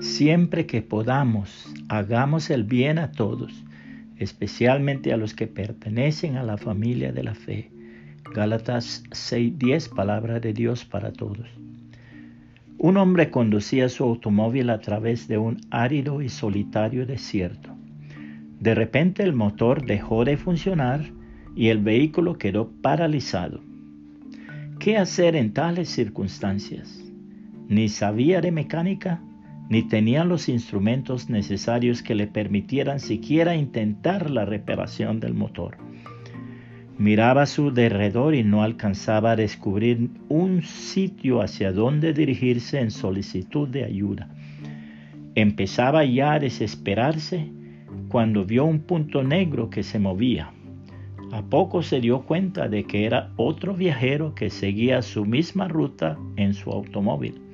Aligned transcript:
Siempre 0.00 0.66
que 0.66 0.82
podamos, 0.82 1.72
hagamos 1.88 2.50
el 2.50 2.64
bien 2.64 2.98
a 2.98 3.12
todos, 3.12 3.64
especialmente 4.18 5.12
a 5.12 5.16
los 5.16 5.32
que 5.32 5.46
pertenecen 5.46 6.36
a 6.36 6.42
la 6.42 6.58
familia 6.58 7.12
de 7.12 7.22
la 7.22 7.34
fe. 7.34 7.70
Gálatas 8.34 9.04
6:10, 9.10 9.88
palabra 9.88 10.38
de 10.38 10.52
Dios 10.52 10.84
para 10.84 11.12
todos. 11.12 11.48
Un 12.78 12.98
hombre 12.98 13.30
conducía 13.30 13.88
su 13.88 14.04
automóvil 14.04 14.68
a 14.68 14.80
través 14.80 15.28
de 15.28 15.38
un 15.38 15.60
árido 15.70 16.20
y 16.20 16.28
solitario 16.28 17.06
desierto. 17.06 17.74
De 18.60 18.74
repente 18.74 19.22
el 19.22 19.32
motor 19.32 19.86
dejó 19.86 20.26
de 20.26 20.36
funcionar 20.36 21.10
y 21.54 21.68
el 21.68 21.78
vehículo 21.78 22.36
quedó 22.36 22.70
paralizado. 22.82 23.62
¿Qué 24.78 24.98
hacer 24.98 25.36
en 25.36 25.54
tales 25.54 25.88
circunstancias? 25.88 27.02
Ni 27.68 27.88
sabía 27.88 28.42
de 28.42 28.52
mecánica, 28.52 29.22
ni 29.68 29.82
tenía 29.82 30.24
los 30.24 30.48
instrumentos 30.48 31.28
necesarios 31.28 32.02
que 32.02 32.14
le 32.14 32.26
permitieran 32.26 33.00
siquiera 33.00 33.56
intentar 33.56 34.30
la 34.30 34.44
reparación 34.44 35.20
del 35.20 35.34
motor. 35.34 35.76
Miraba 36.98 37.42
a 37.42 37.46
su 37.46 37.72
derredor 37.72 38.34
y 38.34 38.42
no 38.42 38.62
alcanzaba 38.62 39.32
a 39.32 39.36
descubrir 39.36 40.08
un 40.28 40.62
sitio 40.62 41.42
hacia 41.42 41.72
donde 41.72 42.14
dirigirse 42.14 42.80
en 42.80 42.90
solicitud 42.90 43.68
de 43.68 43.84
ayuda. 43.84 44.28
Empezaba 45.34 46.04
ya 46.04 46.32
a 46.32 46.38
desesperarse 46.38 47.50
cuando 48.08 48.46
vio 48.46 48.64
un 48.64 48.80
punto 48.80 49.22
negro 49.22 49.68
que 49.68 49.82
se 49.82 49.98
movía. 49.98 50.52
A 51.32 51.42
poco 51.42 51.82
se 51.82 52.00
dio 52.00 52.22
cuenta 52.22 52.68
de 52.68 52.84
que 52.84 53.04
era 53.04 53.32
otro 53.36 53.74
viajero 53.74 54.34
que 54.34 54.48
seguía 54.48 55.02
su 55.02 55.26
misma 55.26 55.68
ruta 55.68 56.16
en 56.36 56.54
su 56.54 56.70
automóvil. 56.70 57.45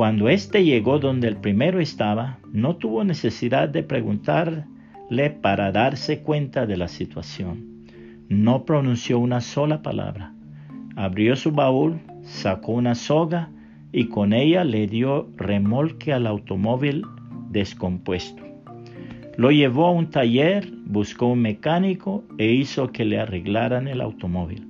Cuando 0.00 0.30
éste 0.30 0.64
llegó 0.64 0.98
donde 0.98 1.28
el 1.28 1.36
primero 1.36 1.78
estaba, 1.78 2.38
no 2.54 2.76
tuvo 2.76 3.04
necesidad 3.04 3.68
de 3.68 3.82
preguntarle 3.82 5.28
para 5.28 5.72
darse 5.72 6.22
cuenta 6.22 6.64
de 6.64 6.78
la 6.78 6.88
situación. 6.88 7.84
No 8.30 8.64
pronunció 8.64 9.18
una 9.18 9.42
sola 9.42 9.82
palabra. 9.82 10.32
Abrió 10.96 11.36
su 11.36 11.52
baúl, 11.52 12.00
sacó 12.22 12.72
una 12.72 12.94
soga 12.94 13.50
y 13.92 14.06
con 14.06 14.32
ella 14.32 14.64
le 14.64 14.86
dio 14.86 15.28
remolque 15.36 16.14
al 16.14 16.26
automóvil 16.26 17.04
descompuesto. 17.50 18.42
Lo 19.36 19.50
llevó 19.50 19.88
a 19.88 19.92
un 19.92 20.08
taller, 20.08 20.66
buscó 20.86 21.26
un 21.26 21.42
mecánico 21.42 22.24
e 22.38 22.50
hizo 22.50 22.90
que 22.90 23.04
le 23.04 23.20
arreglaran 23.20 23.86
el 23.86 24.00
automóvil. 24.00 24.66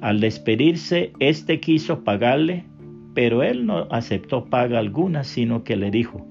Al 0.00 0.20
despedirse, 0.20 1.12
éste 1.18 1.60
quiso 1.60 2.02
pagarle, 2.02 2.64
pero 3.18 3.42
él 3.42 3.66
no 3.66 3.88
aceptó 3.90 4.44
paga 4.44 4.78
alguna, 4.78 5.24
sino 5.24 5.64
que 5.64 5.74
le 5.74 5.90
dijo, 5.90 6.24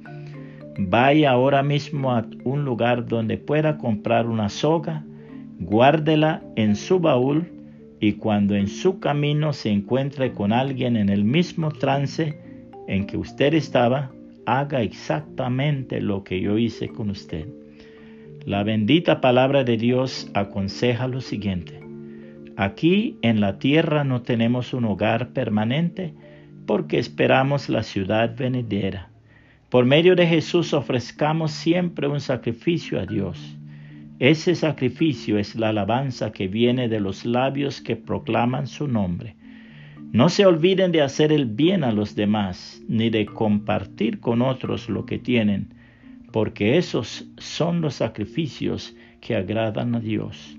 vaya 0.79 1.31
ahora 1.31 1.61
mismo 1.61 2.13
a 2.13 2.25
un 2.45 2.63
lugar 2.63 3.07
donde 3.07 3.37
pueda 3.37 3.77
comprar 3.77 4.25
una 4.25 4.47
soga, 4.47 5.03
guárdela 5.59 6.41
en 6.55 6.77
su 6.77 7.01
baúl 7.01 7.51
y 7.99 8.13
cuando 8.13 8.55
en 8.55 8.69
su 8.69 9.01
camino 9.01 9.51
se 9.51 9.69
encuentre 9.69 10.31
con 10.31 10.53
alguien 10.53 10.95
en 10.95 11.09
el 11.09 11.25
mismo 11.25 11.73
trance 11.73 12.39
en 12.87 13.05
que 13.05 13.17
usted 13.17 13.53
estaba, 13.53 14.13
haga 14.45 14.81
exactamente 14.81 15.99
lo 15.99 16.23
que 16.23 16.39
yo 16.39 16.57
hice 16.57 16.87
con 16.87 17.09
usted. 17.09 17.49
La 18.45 18.63
bendita 18.63 19.19
palabra 19.19 19.65
de 19.65 19.75
Dios 19.75 20.31
aconseja 20.33 21.09
lo 21.09 21.19
siguiente. 21.19 21.81
Aquí 22.55 23.17
en 23.23 23.41
la 23.41 23.59
tierra 23.59 24.05
no 24.05 24.21
tenemos 24.21 24.73
un 24.73 24.85
hogar 24.85 25.33
permanente 25.33 26.13
porque 26.67 26.99
esperamos 26.99 27.69
la 27.69 27.81
ciudad 27.81 28.35
venidera. 28.37 29.09
Por 29.69 29.85
medio 29.85 30.15
de 30.15 30.27
Jesús 30.27 30.73
ofrezcamos 30.73 31.51
siempre 31.51 32.07
un 32.07 32.21
sacrificio 32.21 32.99
a 32.99 33.05
Dios. 33.07 33.57
Ese 34.19 34.53
sacrificio 34.53 35.39
es 35.39 35.55
la 35.55 35.69
alabanza 35.69 36.31
que 36.31 36.47
viene 36.47 36.89
de 36.89 36.99
los 36.99 37.25
labios 37.25 37.81
que 37.81 37.95
proclaman 37.95 38.67
su 38.67 38.87
nombre. 38.87 39.35
No 40.11 40.29
se 40.29 40.45
olviden 40.45 40.91
de 40.91 41.01
hacer 41.01 41.31
el 41.31 41.45
bien 41.45 41.83
a 41.83 41.91
los 41.91 42.15
demás, 42.15 42.81
ni 42.87 43.09
de 43.09 43.25
compartir 43.25 44.19
con 44.19 44.41
otros 44.41 44.89
lo 44.89 45.05
que 45.05 45.19
tienen, 45.19 45.73
porque 46.31 46.77
esos 46.77 47.27
son 47.37 47.81
los 47.81 47.95
sacrificios 47.95 48.95
que 49.21 49.35
agradan 49.35 49.95
a 49.95 49.99
Dios. 49.99 50.57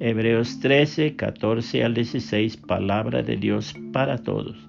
Hebreos 0.00 0.60
13, 0.60 1.16
14 1.16 1.84
al 1.84 1.94
16, 1.94 2.56
palabra 2.58 3.22
de 3.22 3.36
Dios 3.36 3.74
para 3.92 4.18
todos. 4.18 4.68